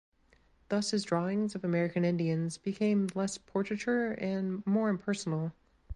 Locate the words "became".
2.57-3.09